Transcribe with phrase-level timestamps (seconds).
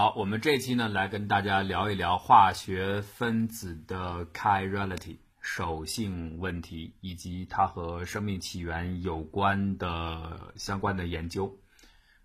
[0.00, 11.54] 好，我们这期呢来跟大家聊一聊化学分子的 chirality 手性问题，以及它和生命起源有关的相关的研究。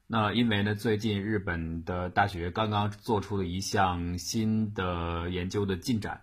[0.08, 6.22] 那因为呢，最近日本的大学刚刚做出了一项新的研究的进展，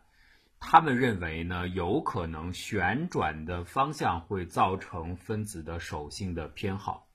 [0.59, 7.07] 他们认为呢，有可能旋转的方向会造成分子的手性的偏好。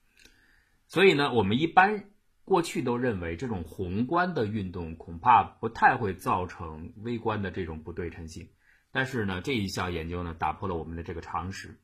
[0.88, 2.12] 所以呢，我们一般。
[2.48, 8.48] 过去都认为这种宏观的运动恐怕不太会造成微观的这种不对称性，
[8.90, 11.78] 但是呢，这一项研究呢打破了我们的这个常识。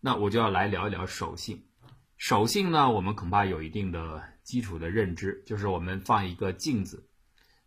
[0.00, 1.62] 那我就要来聊一聊手性。
[2.16, 7.06] 手性呢，我们恐怕有一定的基础的认知，就是我们放一个镜子，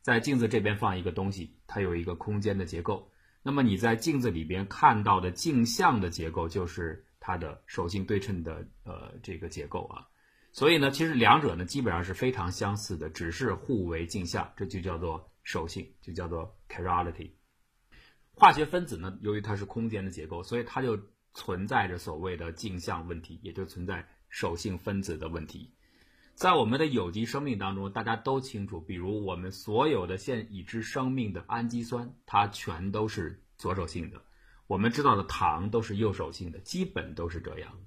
[0.02, 3.12] 在镜子这边放一个东西，它有一个空间的结构。
[3.44, 10.08] 那么你在镜子里边看到的镜像的结构，就是它的手性对称的呃这个结构啊。
[10.55, 17.32] 所以呢，其实两者呢基本上是非常相似的，只是互为镜像，这就叫做手性，就叫做 chirality。
[18.32, 20.98] 化学分子呢，由于它是空间的结构，所以它就
[21.34, 25.74] 存在着所谓的镜像问题，也就存在手性分子的问题。
[26.35, 34.20] 在我们的有机生命当中，大家都清楚，比如我们所有的现已知生命的氨基酸，它全都是左手性的；
[34.68, 37.77] 我们知道的糖都是右手性的，基本都是这样。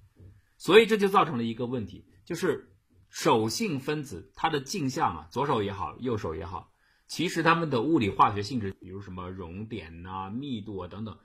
[0.59, 2.05] 所以这就造成了一个问题。
[2.29, 2.69] 就是
[3.09, 6.75] 手性分子，它的镜像啊，左手也好，右手也好，
[7.07, 11.19] 其实它们的物理化学性质，比如什么熔点呐、密度啊等等，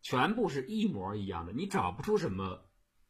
[0.00, 2.60] 全部是一模一样的，你找不出什么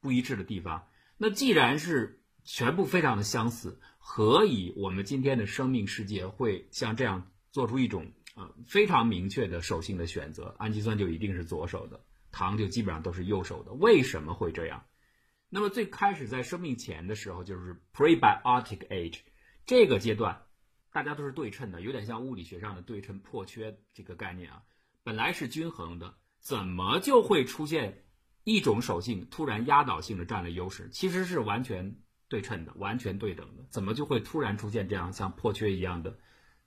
[0.01, 0.87] 不一致的地方。
[1.19, 10.55] 那既然是全部非常的相似，何以我们今天的生命世界会像这样做出一种呃非常明确的手性的选择？
[10.59, 12.01] 氨基酸就一定是左手的，
[12.33, 14.87] 糖就基本上都是右手的，为什么会这样？
[15.55, 19.21] 那么最开始在生命前的时候，就是 prebiotic age
[19.65, 20.43] 这个阶段，
[20.91, 24.65] 大家都是对称的，有点像物理学上的对称破缺这个概念啊。
[25.05, 28.03] 本来是均衡的，怎么就会出现
[28.43, 30.89] 一种手性突然压倒性的占了优势？
[30.91, 31.99] 其实是完全
[32.29, 36.19] 对称的，完全对等的，怎么就会突然出现这样像破缺一样的，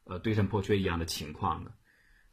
[0.06, 1.74] 呃，对称破缺一样的情况呢？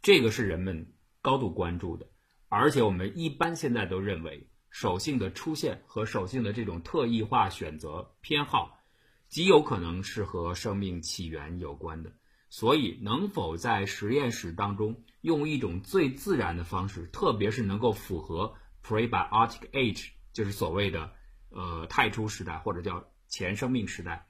[0.02, 2.06] 这个是人们高度关注的，
[2.48, 4.48] 而且我们一般现在都认为。
[4.74, 8.80] 手性的出现和手性的这种特异化选择偏好，
[9.28, 12.12] 极有可能是和生命起源有关的。
[12.50, 18.52] 所以，能否在实验室当中用一种最自然的方式，特别是能够符合
[18.82, 21.12] prebiotic age，就是所谓的
[21.50, 24.26] 呃太初时代或者叫前生命时代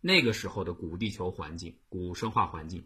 [0.00, 2.84] 那个时候的古地球环境、古生化环境，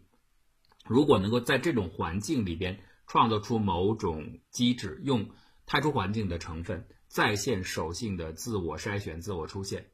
[0.87, 5.31] 如果能够在这种环境里边创造出某种机制，用
[5.65, 6.87] 太初环境的成分。
[7.09, 9.91] 在线手性的自我筛选、自我出现，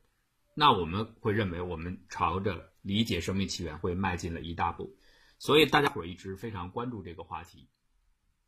[0.55, 4.97] 那我们会认为我们朝着理解生命起源会迈进了一大步。
[5.39, 7.69] 所以大家伙一直非常关注这个话题。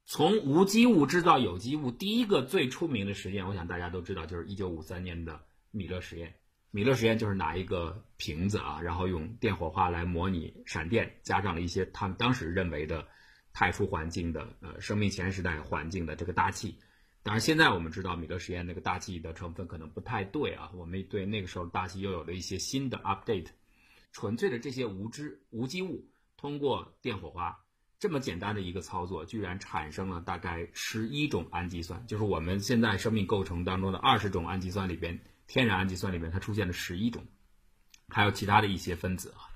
[0.04, 5.40] 从无机物制造有机物，第一个最出名的实验，我想大家都知道，就是1953年的
[5.70, 6.34] 米勒实验。
[6.70, 13.08] 米勒实验就是拿一个瓶子啊，然后用电火花来模拟闪电，加上了一些他们当时认为的
[13.52, 16.78] 太初环境的呃生命前时代环境的这个大气。
[17.26, 20.70] 当然，现在我们知道米勒实验那个大气的成分可能不太对啊。
[20.76, 23.48] 我们对那个时候大气又有了一些新的 update。
[24.12, 27.58] 纯粹的这些无知无机物通过电火花
[27.98, 37.26] 这么简单的一个操作，居然产生了大概十一种氨基酸，就是我们现在生命构成当中的二十种氨基酸里边，天然氨基酸里边它出现了十一种，
[38.08, 39.50] 还有其他的一些分子啊。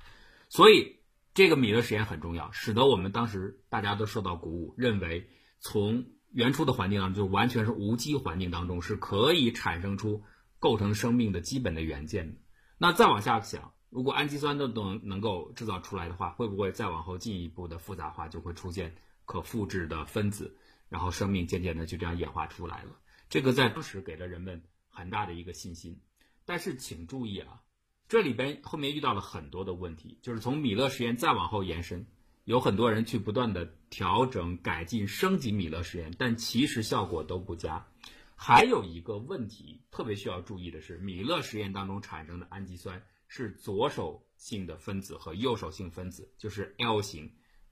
[0.48, 0.96] 所以
[1.34, 5.30] 这个米勒实验很重要，使得我们当时大家都受到鼓舞，认为
[5.60, 10.22] 从原初的环境当中，就完全是无机环境当中，是可以产生出
[10.58, 12.38] 构成生命的基本的元件的。
[12.78, 20.56] 那再往下想，如果氨基酸都能能够制造出来的话，会不会再往后进一步的复杂化，就会出现可复制的分子，
[20.88, 22.90] 然后生命渐渐的就这样演化出来了？
[23.28, 26.00] 这个在当时给了人们很大的一个信心。
[26.44, 27.62] 但是请注意啊，
[28.08, 32.06] 这里边后面遇到了很多的问题，就是从米勒实验再往后延伸。
[32.50, 37.86] 有很多人去不断的调整、改进、升级米勒实验，但其实效果都不佳。
[38.34, 47.30] 还有一个问题特别需要注意的是，米勒实验当中产生的氨基酸是左手性的分子和右手性分子，就是 L 型，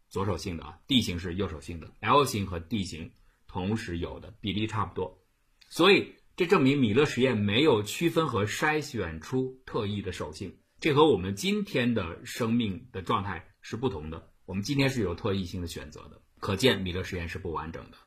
[0.08, 3.10] 左手性的啊，D 型是右手性的，L 型和 D 型
[3.48, 5.19] 同时有的比例差不多，
[5.69, 14.31] 所以这证明米勒实验没有区分和筛选出特异的手性，这和我们今天的生命的状态是不同的。
[14.48, 17.98] 我们今天是有特异性的选择的，可见米勒实验是不完整的。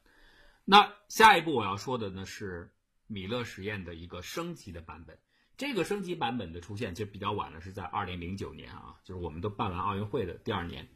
[0.65, 2.73] 那下一步我要说的呢是
[3.05, 5.19] 米勒实验的一个升级的版本。
[5.55, 10.89] 这个升级版本的出现其实比较晚了，是在二零零九年啊，就是我们都办完奥运会的第二年。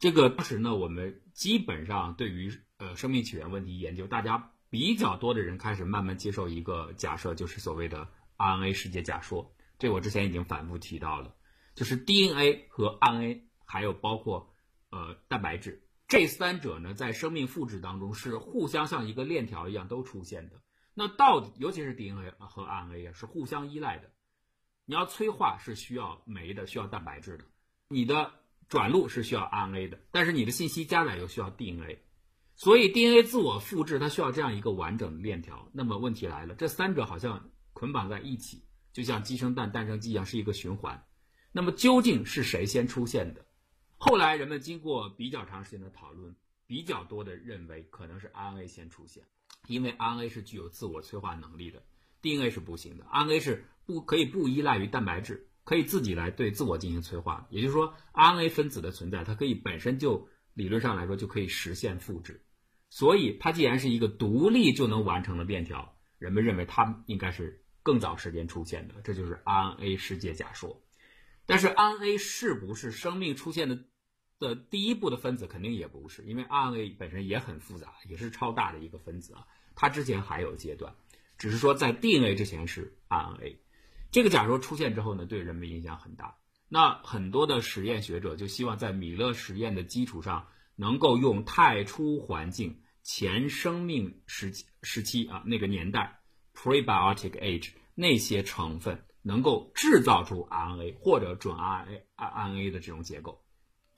[0.00, 9.54] 这个当时呢，我们基本上对于呃生命起源问题研究，大家比较多的人开始慢慢接受一个假设，就是所谓的 RNA 世界假说。
[9.78, 11.36] 这我之前已经反复提到了，
[11.76, 14.51] 就是 DNA 和 RNA 还有包括
[14.92, 20.60] 呃蛋白质这三者呢，在生命复制当中是互相像一个链条一样都出现的。
[20.94, 24.10] 那到底，尤其是 DNA 和 RNA 啊，是互相依赖的。
[24.84, 27.44] 你要催化是需要酶的，需要蛋白质的；
[27.88, 28.30] 你的
[28.68, 31.98] 转录是需要 RNA 的，但是你的信息加载又需要 DNA。
[32.54, 35.66] 所以 DNA 自我复制它需要这样一个完整的链条。
[35.72, 38.62] 那么问题来了，这三者好像捆绑在一起，
[38.92, 41.02] 就像鸡生蛋，蛋生鸡一样，是一个循环。
[41.52, 43.46] 那么究竟是谁先出现的？
[44.04, 46.34] 后来人们经过比较长时间的讨论，
[46.66, 49.22] 比较多的认为可能是 RNA 先出现。
[49.68, 51.80] 因为 RNA 是具有自我催化能力的
[52.20, 53.04] ，DNA 是不行的。
[53.04, 57.46] RNA 是不可以不依赖于蛋白质，可以自己来对自我进行催化。
[57.48, 62.44] 也就是说，RNA 分子的存在，它可以本身就理论上来说就可以实现复制。
[62.90, 68.96] 所以，它既然是一个独立就能完成的链条，人们认为它应该是更早时间出现的。
[69.04, 70.82] 这就是 RNA 世界假说。
[71.46, 73.84] 但是，RNA 是不是生命出现的？
[74.42, 79.46] 的第一步的分子肯定也不是，因为 RNA 本身也很复杂，也是超大的一个分子啊。
[79.74, 80.94] 它之前还有阶段，
[81.38, 83.56] 只是说在 DNA 之前是 RNA。
[84.10, 86.36] 这个假说出现之后呢，对人们影响很大。
[86.68, 96.20] 那很多的实验学者就希望在米勒实验的基础上，能够用太初环境前生命时期时期啊那个年代
[96.54, 103.41] （prebiotic age） 那些成分，能够制造出 RNA 或者准 RNA RNA 的这种结构。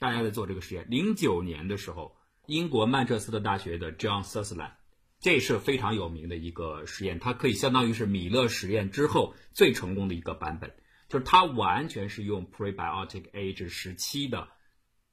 [0.05, 0.87] 大家在做这个实验。
[0.91, 2.15] 零九年的时候，
[2.47, 4.73] 英国曼彻斯特大学的 John Sutherland，
[5.19, 10.77] 这是非常有名的一个实验，它可以相当于是米勒实验之后最成功的一个版本。
[11.09, 14.49] 就是它完全是用 prebiotic age 时期的，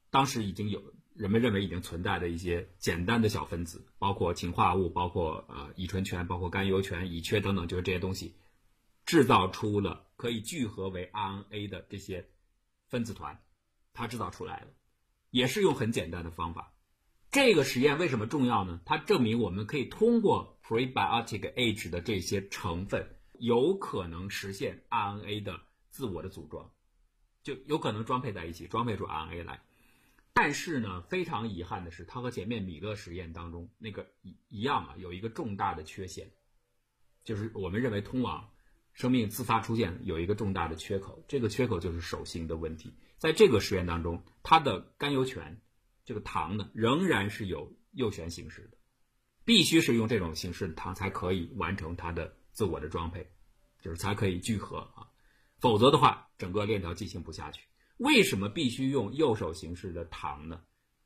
[0.09, 0.81] 当时已经有
[1.13, 8.35] 人们认为已经存在的一些简单的小分子，包括氰化物，包括呃乙醇醛，包括甘油醛、乙炔等等，就是这些东西，
[9.05, 12.27] 制造出了可以聚合为 RNA 的这些
[12.87, 13.39] 分子团。
[13.93, 14.67] 它制造出来了，
[15.31, 16.73] 也是用很简单的方法。
[17.31, 18.81] 这个实验为什么重要呢？
[18.85, 26.69] 它证明我们可以通过 prebiotic age 的这些成分，有可能实现 RNA 的自我的组装，
[27.41, 29.63] 就有可能装配在一起，装配出 RNA 来。
[30.33, 36.31] 但是呢，非常遗憾的是，它和前面米勒实验当中那个一一样啊，有一个重大的缺陷，
[37.23, 38.49] 就是我们认为通往
[38.91, 42.93] 生命自发出现有一个重大的缺口，这个缺口就是手性的问题。
[43.21, 45.61] 在这个实验当中，它的甘油醛
[46.03, 48.77] 这个糖呢，仍然是有右旋形式的，
[49.45, 53.29] 必须是用这种形式的糖才可以完成它的自我的装配，
[53.79, 55.05] 就是才可以聚合啊，
[55.59, 57.61] 否则的话，整个链条进行不下去。
[57.97, 60.59] 为什么必须用右手形式的糖呢？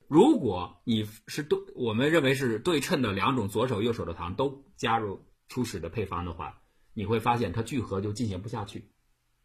[0.07, 6.61] 如果你是对我们认为是对称的两种左手右手的糖都加入初始的配方的话，
[6.93, 8.89] 你会发现它聚合就进行不下去，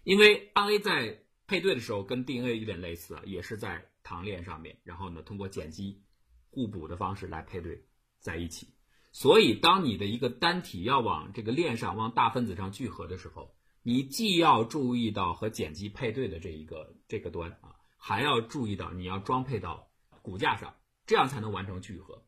[0.05, 6.01] 因为 RNA 在配对的时候跟 DNA 有点类似，也是在糖链上面，然后呢通过碱基
[6.49, 7.85] 互补的方式来配对
[8.21, 8.69] 在一起。
[9.11, 19.91] 所以当你的一个单体要往这个链上、往大分子上聚合的时候，你既要注意到和碱基配对的这一个这个端啊，还要注意到你要装配到
[20.23, 22.25] 骨架上，这样才能完成聚合。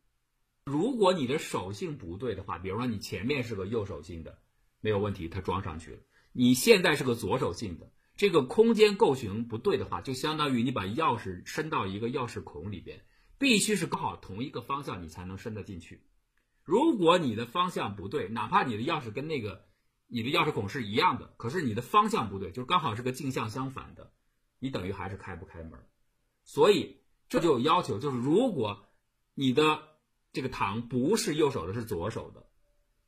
[0.65, 4.41] 如果你的手性不对的话，比如说你前面是个右手性的，
[4.81, 6.01] 没有问题，它装上去了。
[6.33, 7.93] 你现在是个左手性的。
[8.23, 13.05] 这个空间构型不对的话，就相当于你把钥匙伸到一个钥匙孔里边，
[13.37, 16.07] 必须是刚好同一个方向，你才能伸得进去。
[16.63, 19.65] 如果你的方向不对，哪怕你的钥匙跟那个
[20.07, 24.13] 你的钥匙孔是一样的，可是你的方向不对，就刚好是个镜像相反的，
[24.61, 25.73] 你等于还是开不开门。
[26.45, 26.99] 所以
[27.29, 28.85] 这就有要求，就是如果
[29.35, 29.83] 你的
[30.33, 32.47] 这个糖不是右手的，是左手的，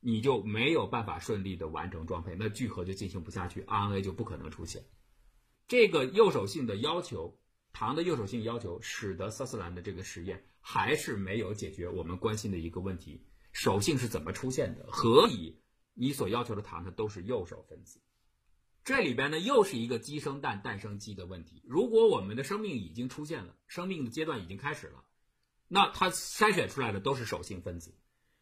[0.01, 4.83] 你就没有办法顺利的完成装配，那聚合就进行不下去，RNA 就不可能出现。
[5.67, 7.37] 这个右手性的要求，
[7.73, 14.85] 糖的右手性要求，使得萨斯兰的这个实验还是没有解决我们关心的一个问题：手性是怎么出现的？
[14.91, 15.59] 何以
[15.93, 17.99] 你所要求的糖它都是右手分子？
[18.83, 21.63] 这里边呢又是一个鸡生蛋，蛋生鸡的问题。
[21.65, 25.03] 如果我们的生命已经出现了，生命的阶段已经开始了，
[25.67, 27.95] 那它筛选出来的都是手性分子。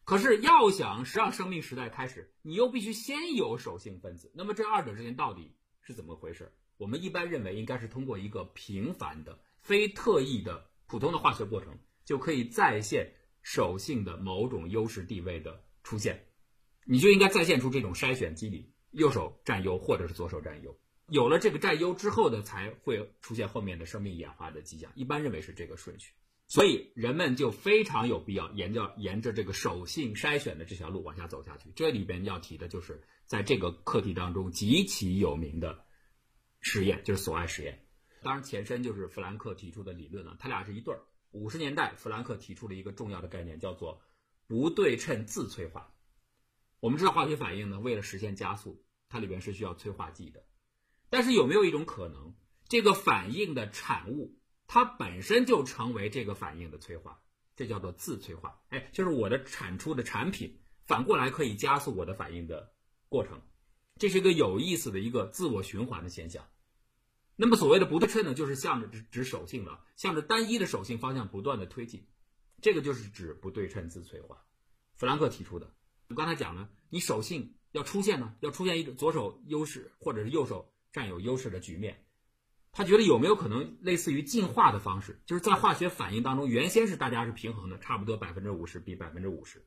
[0.04, 4.30] 可是要想让生命时代开始，你又必须先有手性分子。
[4.34, 6.52] 那么这二者之间到底是怎么回事？
[6.76, 13.12] 我们一般认为应该是通过一个平凡的、非特异的普通的化学过程，就可以再现
[13.42, 16.26] 手性的某种优势地位的出现。
[16.84, 20.76] 你就应该再现出这种筛选机理，右手占优或者是左手占优。
[21.08, 24.90] 有了这个占优之后呢，才会出现后面的生命演化的迹象。
[24.94, 26.12] 一般认为是这个顺序，
[26.48, 31.70] 所以人们就非常有必要沿着沿着这个手性筛选的这条路往下走下去。
[31.76, 35.84] 这里边要提的就是在这个课题当中极其有名的
[36.64, 37.86] 实验，就是索爱实验。
[38.22, 41.02] 当然前身就是弗兰克提出的理论了，他俩是一对儿。
[41.30, 44.00] 五十年代，弗兰克提出了一个重要的概念，叫做
[44.46, 45.92] 不对称自催化。
[46.80, 50.42] 我们知道化学反应呢，为了实现加速，它里边是需要催化剂的。
[51.10, 52.34] 但是有没有一种可能，
[52.66, 57.20] 这个反应的产物它本身就成为这个反应的催化？
[57.56, 58.62] 这叫做自催化。
[58.70, 62.72] 哎，就是我的产出的产品反过来可以加速我的反应的
[63.08, 63.42] 过程，
[63.98, 66.46] 这是一个有意思的一个自我循环的现象。
[67.36, 72.06] 那么所谓的不对称呢，就是向着指指手性的，向着单一的手性方向不断的推进，
[72.60, 74.44] 这个就是指不对称自催化。
[74.94, 75.72] 弗兰克提出的。
[76.08, 82.04] 我刚才讲了，你手性要出现呢，要出现一种左手优势或者是右手占有优势的局面。
[82.72, 89.64] 他觉得有没有可能类似于进化的方式，就是在化学反应当中，原先是大家是平衡的，差不多百分之五十比百分之五十，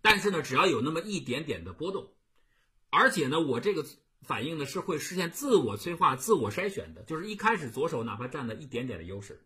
[0.00, 2.12] 但是呢，只要有那么一点点的波动，
[2.92, 3.86] 而且呢，我这个
[4.20, 9.42] 反应呢是会实现自我催化、自我筛选的，就是一开始左手哪怕占了一点点的优势，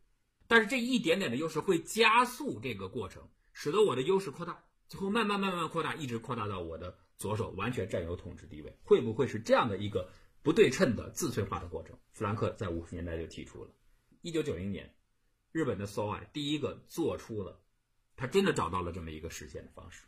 [0.49, 3.23] 但是这一点点的优势会加速这个过程，
[3.53, 4.65] 使得我的优势扩大。
[4.88, 10.11] 最后慢慢慢慢扩大，一直扩大到我的左手完全占有统治地位，会不会是这样的一个
[10.43, 11.97] 不对称的自催化的过程？
[12.11, 13.71] 弗兰克在五十年代就提出了。
[14.23, 14.93] 一九九零年，
[15.53, 17.61] 日本的 SOI 第一个做出了，
[18.17, 20.03] 他真的找到了这么一个实现的方式。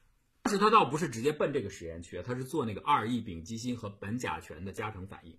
[0.49, 5.39] 但是他倒不是直接奔这个实验去，他是做那个二异丙基辛和苯甲醛的加成反应，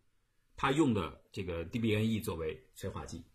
[0.56, 3.26] 他用的这个 DBNE 作为催化剂，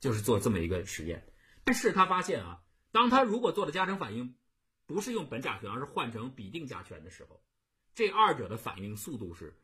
[0.00, 1.30] 就是做这么一个实验。
[1.62, 4.34] 但是他发现啊，当他如果做的加成反应，
[4.86, 7.44] 不是用苯甲醛，而是换成吡啶甲醛的时候，
[7.94, 9.60] 这二者的反应速度是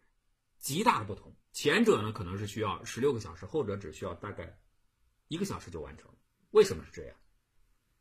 [0.59, 1.35] 极大的不同。
[1.55, 4.59] 前者呢可能是需要十六个小时，后者只需要大概
[5.29, 6.11] 一个小时就完成。
[6.51, 7.17] 为什么是这样？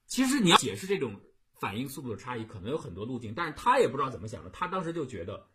[0.07, 1.21] 其实你要解释这种
[1.65, 4.51] 反应速度的差异，可能有很多路径，但是他也不知道怎么想的。
[4.51, 5.47] 他当时就觉得，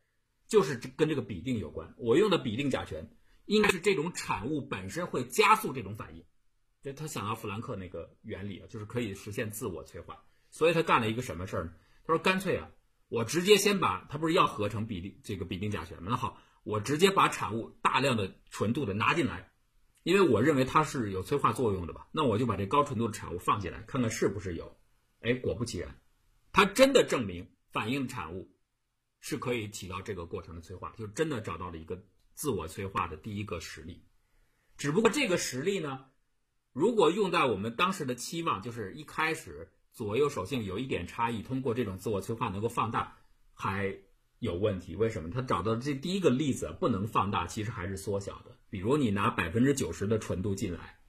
[0.49, 1.95] 就是跟这个吡啶有关。
[1.99, 3.09] 我用的吡啶甲醛，
[3.45, 6.25] 应该是这种产物本身会加速这种反应。
[6.83, 10.25] 就他想到弗兰克那个原理啊，就是可以实现自我催化。
[10.51, 11.75] 所以他干了一个什么事儿呢？
[12.05, 12.69] 他说：“干脆啊，
[13.09, 16.09] 我直接先把他不是要合成比例这个吡啶甲醛吗？
[16.11, 19.53] 那好，我直接把产物大量的纯度的拿进来，
[20.03, 22.09] 因为我认为它是有催化作用的吧。
[22.11, 24.77] 那我就把这高纯度的产物放进来，看看是不是有。
[25.21, 25.97] 哎，果不其然，
[26.53, 28.51] 它真的证明反应产物
[29.21, 32.03] 是可以起到这个过程的催化，就真的找到了一个
[32.35, 34.05] 自我催化的第一个实例。
[34.77, 36.07] 只不过这个实例呢，
[36.73, 43.19] 如果用在我们当时的期望，就是一开始。”左右手性有一点差异，通过这种自我催化能够放大，
[43.53, 43.99] 还
[44.39, 44.95] 有问题。
[44.95, 45.31] 为什么？
[45.31, 48.57] 他找到这第一个例子不能放大，其实还是缩小的。
[48.71, 51.00] 比如你拿百分之九十的纯度进来，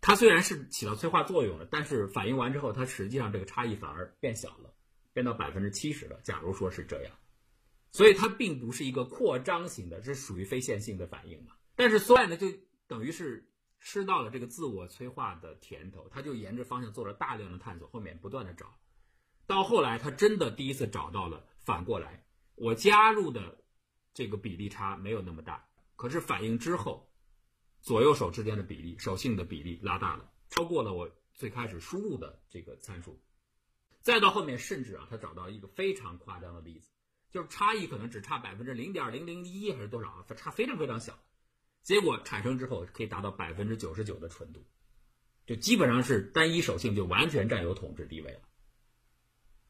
[0.00, 4.74] 它虽然是起到催化作用了，但是反应完之后，它实际上这个差异反而变小了，
[5.12, 6.20] 变到百分之七十了。
[6.22, 7.14] 假如说是这样，
[7.92, 11.52] 所以它并不是一个扩张型的，这属于非线性的反应嘛。
[11.76, 12.46] 但是所以呢，就
[12.86, 13.46] 等于是。
[13.82, 18.78] 吃到了这个自我催化的甜头，他就沿着方向做了大量的探索，后面不断的找，
[19.46, 22.22] 到后来他真的第一次找到了，反过来，
[22.56, 23.56] 我加入的
[24.12, 25.66] 这个比例差没有那么大，
[25.96, 27.09] 可是反应之后，
[27.80, 33.18] 左右手之间的比例手性的比例拉大了，超过了我最开始输入的这个参数，
[34.00, 36.88] 再到后面甚至啊，他找到一个非常夸张的例子，
[37.30, 41.18] 就是差异可能只差百分之零点零零一还是多少啊，差非常非常小。
[41.82, 44.62] 结果产生之后可以达到百分之九十九的纯度，
[45.46, 48.42] 就基本上是单一手性就完全占有统治地位了。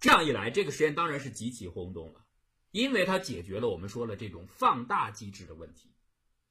[0.01, 2.25] 这样一来，这个实验当然是极其轰动了，
[2.73, 5.90] 因为它解决了我们说了这种放大机制的问题。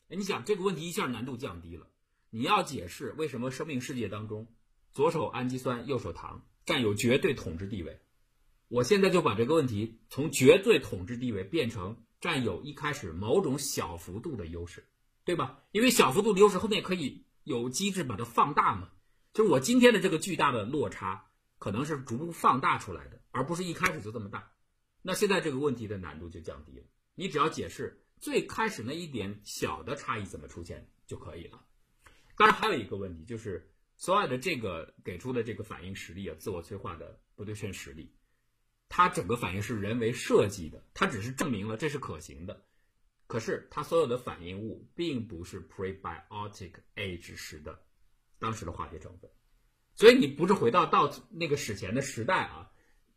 [0.09, 1.87] 哎，你想这个问题一下难度降低了。
[2.29, 4.47] 你要解释为什么生命世界当中
[4.91, 8.01] 左手氨基酸、右手糖占有绝对统治地位，
[8.67, 14.85] 我现在就把这个问题从绝对统治地位变成占有一开始某种小幅度的优势。
[15.25, 15.59] 对吧？
[15.71, 18.89] 因为小幅度的优势后面可以有机制把它放大嘛。
[19.31, 21.27] 就是我今天的这个巨大的落差，
[21.59, 24.51] 可能是逐步放大出来的，而不是一开始就这么大。
[25.03, 26.85] 那现在这个问题的难度就降低了。
[27.13, 31.65] 你只要解释最开始那一点小的差异怎么出现就可以了。
[32.37, 38.13] 当然还有一个问题，就是所有的这个给出的这个反应实例啊，自我催化的不对称实例，
[38.87, 42.65] 它整个反应是人为设计的，它只是证明了这是可行的。
[43.27, 47.79] 可是它所有的反应物并不是 prebiotic age 时的
[48.39, 49.29] 当时的化学成分，
[49.95, 52.71] 所以你不是回到到那个史前的时代啊，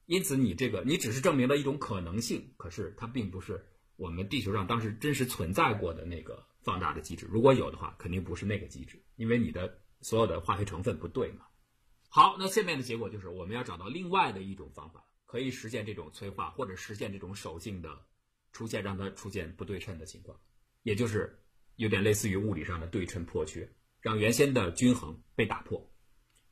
[0.05, 3.65] 因此你这个你只是证明了一种可能性，可是它并不是
[3.97, 7.27] 我们地球上当时真实存在过的那个放大的机制。
[7.31, 11.47] 如果有的话，肯定不是那个机制，因为你的所有的化学成分不对嘛。
[12.09, 18.07] 好，那下面的结果就是我们要找到另外的一种方法，可以实现这种催化或者实现这种手性的
[18.53, 20.39] 出现，让它出现不对称的情况，
[20.83, 21.43] 也就是
[21.77, 25.91] 有点类似于物理上的对称破缺，让原先的均衡被打破。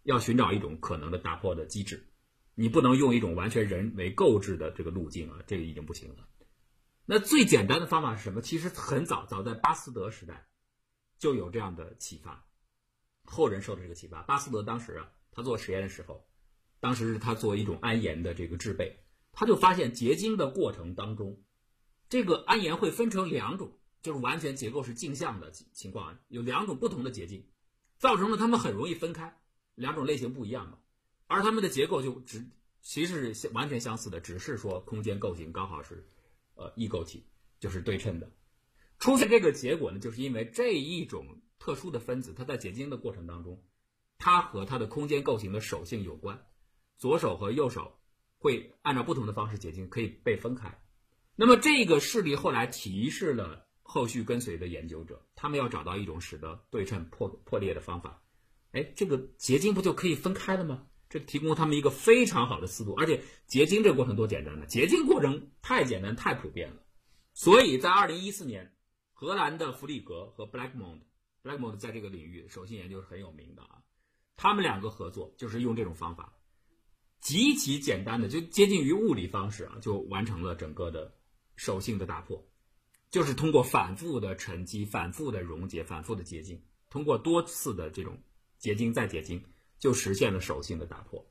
[0.04, 2.10] 要寻找一种可能的打破的机制，
[2.54, 6.26] 你不能用一种完全人为构置的这个路径啊，这个已经不行了。
[7.12, 8.40] 那最简单的方法是什么？
[8.40, 10.46] 其实很早，早在巴斯德时代
[11.18, 12.46] 就有这样的启发，
[13.24, 14.22] 后人受的这个启发。
[14.22, 16.24] 巴斯德当时啊，他做实验的时候，
[16.78, 19.02] 当时是他做一种氨盐的这个制备，
[19.32, 21.42] 他就发现结晶的过程当中，
[22.08, 27.44] 这个氨盐会分成两种，就是完全结构是镜像的情况，有两种不同的结晶，
[27.98, 29.36] 造成了它们很容易分开。
[29.74, 30.78] 两种类型不一样嘛，
[31.26, 32.46] 而它们的结构就只
[32.82, 36.06] 其实是完全相似的，只是说空间构型刚好是
[36.60, 37.24] 呃异构体，
[37.58, 38.30] 就是对称的。
[38.98, 43.64] 出现这个结果呢，就是因为这一种特殊的分子，它在结晶的过程当中，
[44.18, 46.46] 它和它的空间构型的手性有关。
[46.98, 47.98] 左手和右手
[48.36, 50.78] 会按照不同的方式结晶，可以被分开。
[51.34, 58.22] 那么这个事例后来提示了后续跟随的研究者，他们要找到一种使得对称破破裂的方法。
[58.72, 60.86] 哎，这个结晶不就可以分开了吗？
[61.10, 64.64] 这提供他们一个非常好的思路，而且结晶这个过程多简单呢？
[64.66, 66.76] 结晶过程太简单、太普遍了。
[67.34, 68.72] 所以在二零一四年，
[69.12, 73.82] 荷兰的弗里格和 Blackmond，Blackmond 在这个领域手性研究是很有名的啊。
[74.36, 76.32] 他们两个合作，就是用这种方法，
[77.20, 81.12] 极其简单的，就接近于物理方式啊，就完成了整个的
[81.56, 82.40] 手性的打破，
[83.10, 88.16] 就是通过反复的沉积、反复的溶解、反复的结晶，通过多次的这种。
[88.58, 89.42] 结晶再结晶，
[89.80, 91.28] 就实现了手性的打破。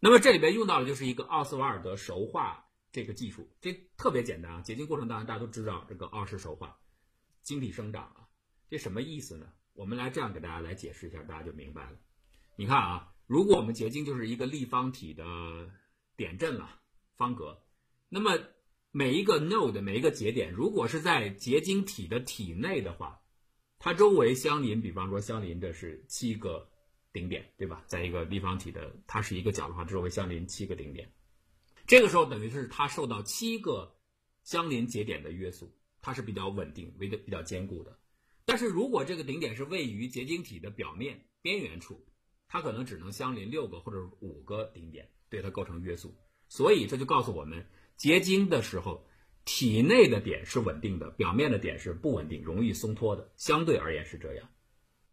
[0.00, 4.60] 那么这里边用到的就是一个奥斯瓦尔德熟化这个技术，这特别简单啊。
[4.62, 6.76] 结晶过程当然大家都知道这个奥氏熟化，
[7.42, 8.26] 晶体生长啊，
[8.68, 9.46] 这什么意思呢？
[9.74, 11.96] 我们来这样给大家来解释一下，大家就明白了。
[12.56, 15.24] 你看啊，如果我们结晶就是一个立方体的
[16.16, 16.80] 点阵了，
[17.16, 17.62] 方格，
[18.08, 18.38] 那么
[18.90, 23.20] 每一个 node 每一个节点，如果是在结晶体的体内的话。
[23.84, 26.70] 它周围相邻，比方说相邻的是七个
[27.12, 27.84] 顶点，对吧？
[27.86, 31.12] 在一个立方体的，它是一个角的话，周围相邻七个顶点。
[31.86, 33.94] 这个时候等于是它受到七个
[34.42, 37.98] 相邻节点的约束，它是比较稳定、为的比较坚固的。
[38.44, 42.04] 但是如果这个顶点是位于结晶体的表面边缘处，
[42.48, 46.14] 它可能只能相邻六个或者五个顶点，对它构成约束。
[46.48, 49.06] 所以这就告诉我们，结晶的时候。
[49.44, 54.48] 体内的点是稳定的，表面的点是不稳定、容易松脱的，相对而言是这样。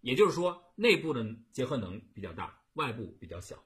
[0.01, 3.63] 也就是说，内部的结合能比较大，外部比较小。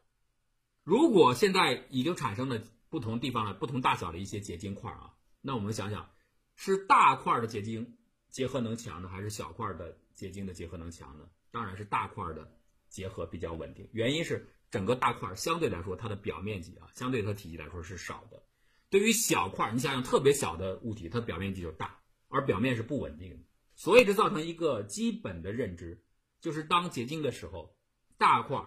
[0.83, 6.09] 如果现在已经产生了不同地方的不同大小的一些结晶块啊，那我们想想，
[6.55, 7.97] 是大块的结晶
[8.29, 11.29] 结合能强呢，还是小块的结晶的结合能强呢？
[11.51, 12.51] 当然是大块的
[12.89, 13.87] 结合比较稳定。
[13.93, 18.43] 原因是整个大块相对来说它的表面积啊，相对它体积来说是少的。
[18.89, 23.43] 对于小块，你想想，特别小的物体，它表面积就大，而表面是不稳定的，
[23.75, 26.03] 所以这造成一个基本的认知，
[26.43, 27.73] 就是当结晶的时候，
[28.17, 28.61] 大块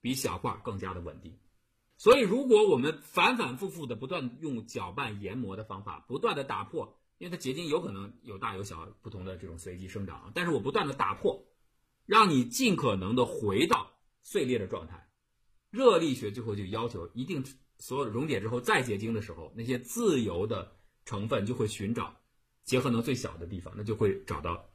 [0.00, 1.36] 比小块更加的稳定。
[1.98, 11.44] 所以，如果我们反反复复的不断用搅拌研磨的方法，不断的打破，因为它结晶有可能有大有小不同的这种随机生长，但是我不断的打破，
[12.04, 13.90] 让你尽可能的回到
[14.22, 15.10] 碎裂的状态，
[15.70, 17.44] 热力学最后就要求一定。
[17.78, 22.16] 所有的溶解之后再结晶的时候，那些自由的成分就会寻找
[22.64, 24.70] 结合能最小的地方，那就会找到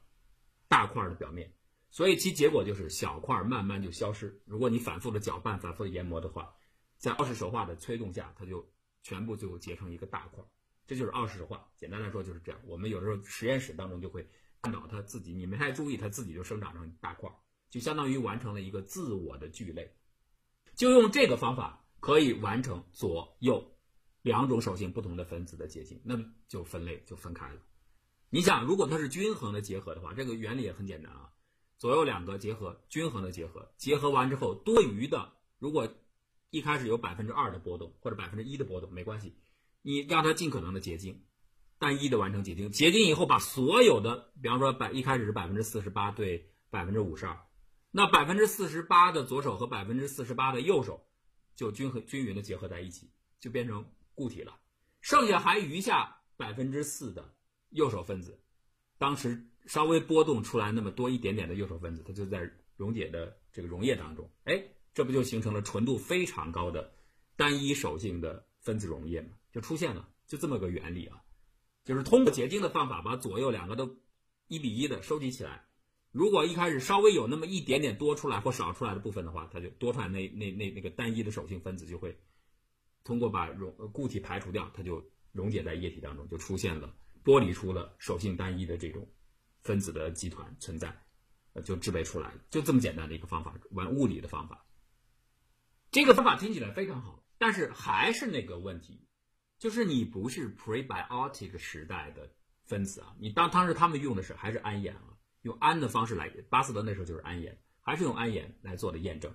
[0.68, 1.52] 大块的表面，
[1.92, 4.42] 所以其结果就是小块慢慢就消失。
[4.46, 6.52] 如果你反复的搅拌、反复的研磨的话，
[6.98, 8.68] 在奥氏手化的催动下，它就
[9.04, 10.42] 全部就结成一个大块。
[10.88, 11.68] 这就是奥氏手化。
[11.76, 12.60] 简单来说就是这样。
[12.64, 14.28] 我们有时候实验室当中就会
[14.62, 17.30] 看到它自己，你没太注意，它自己就生长成大块，
[17.70, 19.94] 就相当于完成了一个自我的聚类。
[20.74, 21.78] 就用这个方法。
[22.02, 23.76] 可以完成左右
[24.22, 27.60] 两种手性不同的分子的结晶，那么就分类就分开了。
[28.28, 31.30] 你想，如果它是均衡的结合的话，这个原理也很简单啊。
[31.82, 35.92] 左右两个结合，均衡的结合，结合完之后多余的，如果
[36.50, 39.34] 一开始有百分之二的波动或者百分之一的波动没关系，
[39.82, 41.24] 你让它尽可能的结晶，
[41.80, 42.70] 单一的完成结晶。
[42.70, 47.36] 结晶以后把所有的，比方说百一开始是百分之四十八对百分之五十二，
[47.90, 51.04] 那百分之四十八的左手和百分之四十八的右手。
[51.56, 54.56] 就均衡均匀的结合在一起，就变成固体了。
[55.00, 57.34] 剩下还余下百分之四的
[57.70, 58.40] 右手分子，
[58.98, 64.62] 当时稍微波动出来那么多一点点的右手分子，它就在溶解的这个溶液当中，哎，
[64.94, 66.92] 这不就形成了纯度非常高的
[67.36, 69.30] 单一手性的分子溶液吗？
[69.52, 71.22] 就出现了，就这么个原理啊。
[71.84, 73.96] 就是通过结晶的方法把左右两个都
[74.46, 75.64] 一比一的收集起来。
[76.12, 82.16] 如果一开始稍微有那么一点点多出来或少出来的部分的话，它就多出来那那那那个单一的手性分子就会
[83.02, 86.94] 通过把溶固体排除掉，它就溶解在液体当中，就出现了
[87.24, 89.08] 剥离出了手性单一的这种
[89.62, 90.94] 分子的集团存在，
[91.64, 94.66] 就制备出来，就这么简单的一个方法，玩物理的方法。
[95.90, 99.06] 这个方法听起来非常好，但是还是那个问题，
[99.58, 102.30] 就是你不是 prebiotic 时代的
[102.64, 105.04] 分子啊，你当当时他们用的是还是氨盐啊。
[105.42, 109.34] 用氨的方式来，巴斯德那时候就是氨盐，还是用氨盐来做的验证，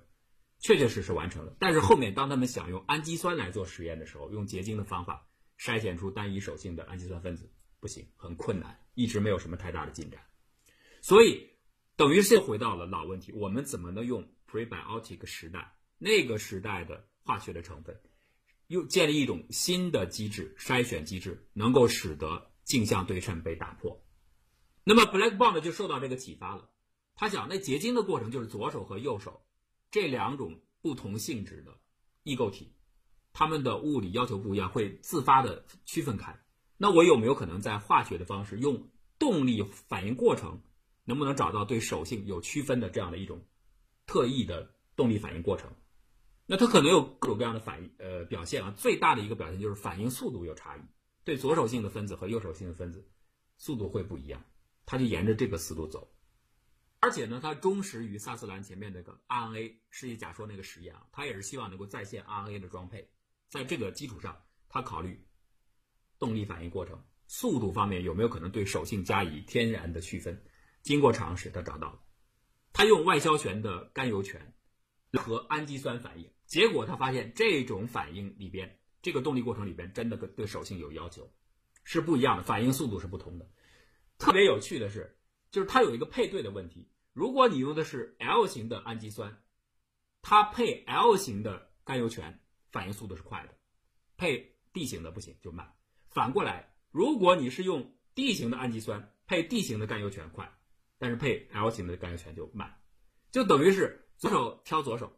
[0.59, 1.53] 确确实实完成了。
[1.59, 5.27] 但是后面当他们想用氨基酸来做实验的时候，用结晶的方法
[5.59, 10.19] 筛选出单一手性的氨基酸分子，不行，很困难，一直没有什么太大的进展。
[11.01, 11.51] 所以
[11.95, 18.01] 等于是回到了老问题：我们怎么能用 prebiotic 时代那个时代的化学的成分，
[18.65, 24.03] 又建立一种新的机制筛选机制，能够使得镜像对称被打破？
[24.83, 26.71] 那么 Blackbond 就受到这个启发了，
[27.13, 29.45] 他想那结晶的过程就是左手和右手
[29.91, 31.77] 这两种不同性质的
[32.23, 32.73] 异构体，
[33.31, 36.39] 它们的物理要求不一样，会自发的区分开。
[36.77, 40.61] 那我有没有可能在化学的方式用动力反应过程，
[41.03, 43.43] 能不能找到对手性有区分的这样的一种
[44.05, 45.71] 特异的动力反应过程？
[46.45, 50.81] 那它可能有各种各样的反应呃表现啊，最大的一个表现就是反应速度有差异，
[51.25, 53.05] 对左手性的分子和右手性的分子
[53.57, 54.41] 速度会不一样。
[54.85, 56.09] 他就沿着这个思路走，
[57.01, 63.09] 而且呢，他忠实于萨斯兰前面那个 RNA 世界假说那个实验啊，他也是希望能够再现 RNA 的装配，
[63.49, 65.26] 在这个基础上，他考虑
[66.19, 70.43] 动力反应过程、速度方面有没有可能对手性加以天然的区分。
[70.81, 71.99] 经过尝试，他找到了，
[72.71, 74.53] 他用外消旋的甘油醛
[75.13, 81.29] 和氨基酸反应，结果他发现这种反应里边，这个动力过程里边真的跟对手性有要求，
[81.83, 83.49] 是不一样的，反应速度是不同的。
[84.17, 85.19] 特别有趣的是，
[85.51, 86.89] 就是它有一个配对的问题。
[87.13, 89.43] 如果你用的是 L 型的氨基酸，
[90.21, 92.39] 它配 L 型的甘油醛，
[92.71, 93.53] 反应速度是快的；
[94.17, 95.73] 配 D 型的不行，就慢。
[96.17, 100.51] 反过来，如果你是用 D 型的氨基酸，配 D 型的甘油醛快，
[100.97, 102.75] 但是配 L 型的甘油醛就慢，
[103.31, 105.15] 就等于是左手挑左手，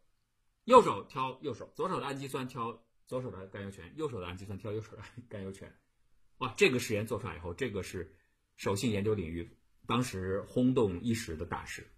[0.66, 5.74] 右手挑右手，左手的氨基酸挑左手的甘油醛，右手的氨基酸挑右手的 甘油醛。
[6.40, 8.14] 哇，这个实验做出来以后，这个是。
[8.58, 9.50] 手性研究领域
[9.88, 11.90] 当时轰动一时的大事，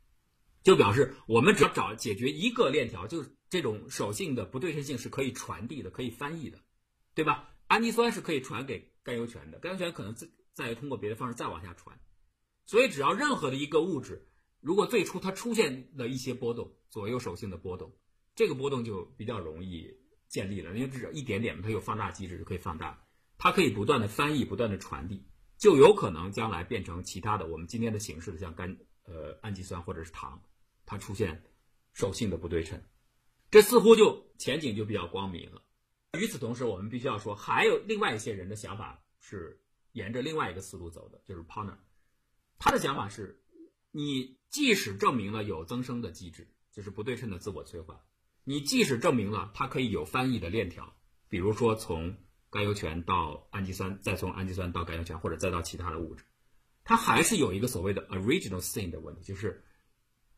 [0.61, 6.59] 就表示我们只要找解决一个链条，就这种手性的不对称性是可以传递的，可以翻译的，
[7.15, 7.49] 对吧？
[7.65, 11.99] 氨基酸是可以传给甘油醛的，甘油醛可能再再通过别的方式再往下传，
[12.65, 14.27] 所以只要任何的一个物质，
[14.59, 17.97] 如果最初它出现了一些波动，左右手性的波动，
[18.35, 19.87] 这个波动就比较容易
[20.27, 23.05] 建立了，因为只要一点点它有放大机制就可以放大，
[23.37, 25.25] 它可以不断的翻译，不断的传递。
[25.57, 30.41] 就有可能将来变成其他的我们今天的形式的，像甘呃氨基酸或者是糖，
[30.87, 31.43] 它出现
[31.93, 32.81] 手性的不对称，
[33.51, 35.61] 这似乎就前景就比较光明了。
[36.19, 41.77] 与此同时，我们必须要说，还有另外一些人的想法是沿着另外一个思路走的，就是 Partner，
[42.59, 43.41] 他的想法是，
[43.91, 48.03] 你即使证明了有增生的机制，就是不对称的自我催化，
[48.43, 50.95] 你即使证明了它可以有翻译的链条，
[51.29, 52.17] 比如说从。
[52.53, 56.25] 甘油醛到氨基酸，再从氨基酸到甘油醛，或者再到其他的物质，
[56.83, 59.63] 它还是有一个所谓的 original sin 的问题，就是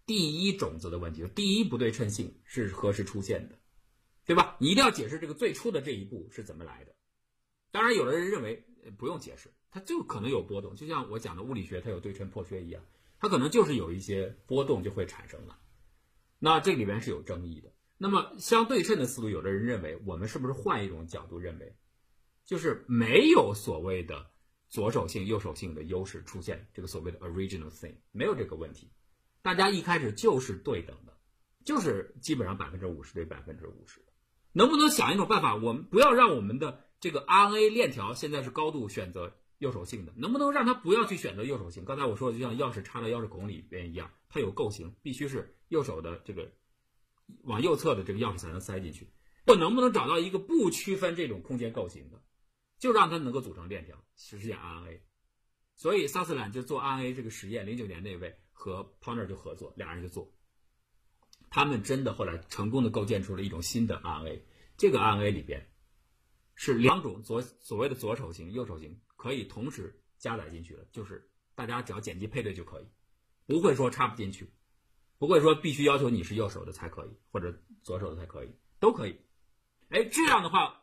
[0.06, 3.58] 第一种子的问题，第一不对称性是何时出现的，
[4.26, 4.56] 对吧？
[4.60, 6.96] 你一定要解释这个最初的这一步是怎么来的。
[7.72, 8.66] 当然，有的人认为
[8.98, 12.84] 不用解释，它就可能有波动，就像我讲的物理学它有对称破缺一样，
[13.20, 15.60] 它可能就是有一些波动就会产生了。
[16.40, 17.74] 那这里面是有争议的。
[17.98, 21.76] 那么相对称的思路，有的人认为，我们是不是换一种角度认为？
[22.46, 24.30] 就是没有所谓的
[24.68, 28.92] 左手性、右手性的优势出现，这个所谓的 original thing 没有这个问题，
[29.42, 31.18] 大家一开始就是对等的，
[31.64, 34.13] 就是基本上百分之五十对百分之五十的。
[34.54, 41.84] 能不能想一种办法，我们不要让我们的这个 RNA 链条现在是高度选择右手性的，能不能让它不要去选择右手性？
[41.84, 46.52] 刚才我说的就像钥匙插到钥匙孔里边一样，它有构型，必须是右手的这个
[47.44, 49.10] 往右侧的这个钥匙才能塞进去。
[49.46, 52.22] 我能不能找到一个不区分这种空间构型的？
[52.80, 55.00] 就让它能够组成链条，实现 RNA。
[55.76, 60.32] 所以萨斯兰就做 RNA 这个实验，零九年那位和 Poner 就合作，两人就做。
[61.54, 64.42] 他们真的后来成功的构建出了一种新的 RNA。
[64.76, 65.70] 这个 RNA 里边
[66.56, 72.88] 是两种左所谓的左手型、右手型可以同时加载进去的，就是大家只要剪辑配对就可以，
[73.46, 74.52] 不会说插不进去，
[75.20, 79.16] 不会说必须要求你是右手的才可以，或者左手的才可以，都可以。
[79.90, 80.80] 哎，这样的话。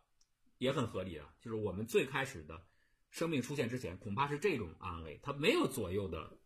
[0.58, 2.66] 也很合理啊，就是我们最开始的
[3.08, 6.36] 生命出现之前，恐怕是这种 RNA，它没有左右的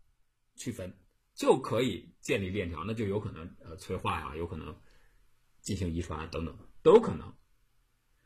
[0.54, 0.96] 区分，
[1.34, 4.76] 就可以建立链条，那就有可能呃催化呀，有可能
[5.60, 7.34] 进行遗传等等，都有可能。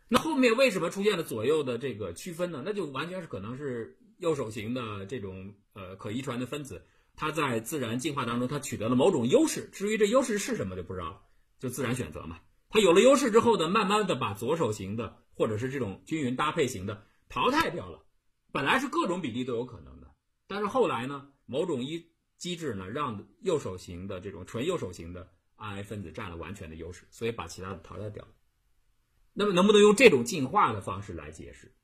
[0.08, 2.62] 那后面为什么出现了左右的这个区分呢？
[2.64, 9.68] 那就完全是可能是右手型的这种呃可遗传的分子，它在自然进化当中它取得了某种优势。
[9.72, 11.22] 至于这优势是什么就不知道了，
[11.58, 12.40] 就自然选择嘛。
[12.70, 18.04] 它有了优势之后呢，慢慢的把左手型的或者是这种均匀搭配型的淘汰掉了。
[18.50, 20.10] 本来是各种比例都有可能的，
[20.46, 22.07] 但是后来呢，某种一
[22.38, 28.30] 机制呢，让右手型的这种纯右手型的 RNA 分子占了完全的优势，所以把其他的淘汰掉了。
[29.34, 31.74] 那么能不能用这种进化的方式来解释？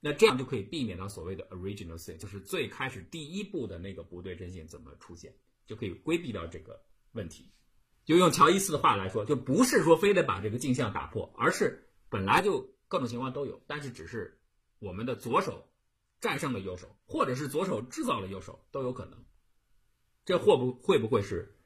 [0.00, 5.34] 那这样就可以避免到所谓的 original sin，就是最开始第一步的那个不对称性怎么出现，
[5.66, 7.52] 就可以规避掉这个问题。
[8.04, 14.40] 就用乔伊斯的话来说，就不是说非得把这个镜像打破，而是本来就各种情况都有，但是只是
[14.78, 15.68] 我们的左手
[16.18, 19.22] 战胜了右手，或者是左手制造了右手都有可能。
[20.24, 21.56] 这会不会不会是？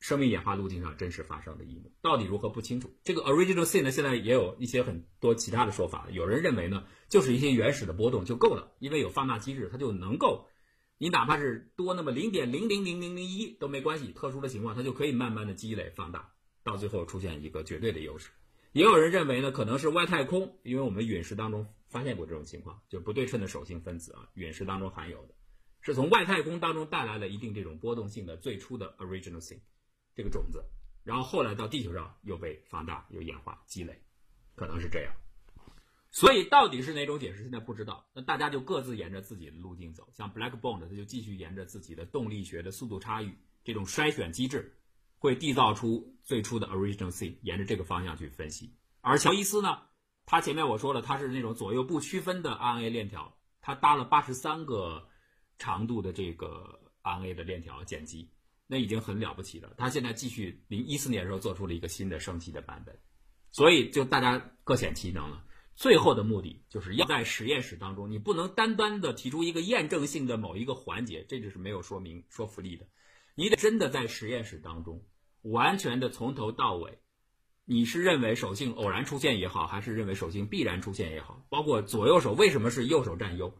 [0.00, 2.92] 生命演化路径上真实发生的一幕到底如何不清楚。
[3.04, 6.08] 这个 original sin 呢，现在也有一些很多其他的说法。
[6.10, 10.48] 有人认为呢，就是一些原始的波动就够了，因为有放大机制，它就能够，
[10.98, 16.32] 你哪怕是多那么零点零零零零零一都没关系，特殊的情况它就可以慢慢的积累放大，
[16.64, 18.30] 到最后出现一个绝对的优势。
[18.72, 25.34] 也有人认为呢，可能是外太空，因为我们陨石当中发现过这种情况，就不对称的手性分子啊，陨石当中含有的，
[25.82, 29.60] 是从外太空当中带来了一定这种波动性的最初的 original sin。
[30.14, 30.64] 这个种子，
[31.04, 34.02] 然后后来到地球上又被放大、又演化、积累，
[34.54, 35.14] 可能是这样。
[36.10, 38.06] 所以到底是哪种解释，现在不知道。
[38.12, 40.06] 那大家就各自沿着自己的路径走。
[40.12, 43.32] 像 Black Bond，它就继续沿着自己的动力学的速度差异
[43.64, 44.76] 这种筛选机制，
[45.18, 48.74] 会缔造出最初的 Original C，沿着这个方向去分析。
[49.00, 49.78] 而乔伊斯呢，
[50.26, 55.08] 他前面我说了，他是那种左右不区分的 RNA 链条，他搭了八十三个
[55.62, 58.28] 长度的这个 RNA 的链条剪辑。
[58.66, 59.74] 那已经很了不起了。
[59.76, 62.98] 他现在继续零一四年的时候做出了一个新的升级的版本，
[63.50, 65.44] 所以就大家各显其能了。
[65.74, 72.86] 最后的目的就是要在实验室当中，你不能单单的提出一个验证性的某一个环节，这就是没有说明说服力的。
[73.34, 75.04] 你得真的在实验室当中，
[75.42, 76.98] 完全的从头到尾，
[77.66, 83.54] 你是认为手性偶然出现也好，还是认为手性必然出现也好，包括左右手为什么是右手占优，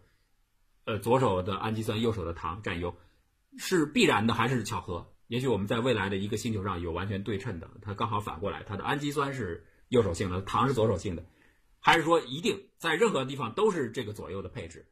[0.85, 2.95] 呃，左手的氨基酸，右手的糖占优。
[3.59, 5.13] 是必然的还是巧合？
[5.29, 11.25] 也许我们在未来的一个星球上有完全对称的，它刚好反过来，它的氨基酸是右手性的，糖是左手性的，
[11.79, 14.87] 还是说一定在任何地方都是这个左右的配置？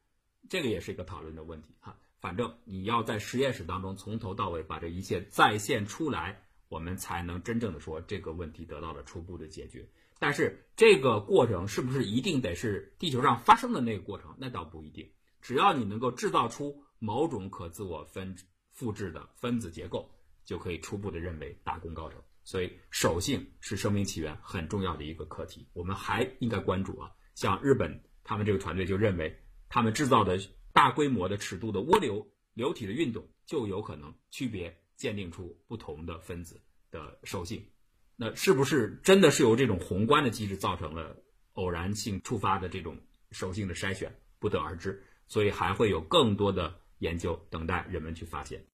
[0.49, 1.97] 这个也是一个讨论的问题哈。
[2.21, 9.89] 反正你要在实验室当中从头到尾把这一切再现出来，我们才能真正的说这个问题得到了初步的解决。
[10.19, 14.35] 但是这个过程是不是一定得是地球上发生的那个过程？
[14.39, 15.09] 那倒不一定。
[15.41, 18.37] 只要你能够制造出某种可自我分
[18.73, 20.11] 复制的分子结构，
[20.45, 22.21] 就可以初步的认为大功告成。
[22.43, 25.69] 所以，手性是生命起源很重要的一个课题。
[25.73, 30.41] 我们还应该关注啊，像日本他们这个团队就认为，他们制造的
[30.73, 37.65] 大规模的尺度的涡流流体的运动，就有可能区别鉴定出不同的分子的手性。
[38.17, 41.17] 那是不是真的是由这种宏观的机制造成了
[41.53, 42.99] 偶然性触发的这种
[43.31, 45.05] 手性的筛选，不得而知。
[45.31, 48.63] 所以还会有更多的研究等待人们去发现。